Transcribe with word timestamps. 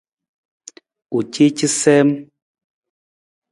U 1.17 1.19
ci 1.33 1.45
casiim. 1.57 2.09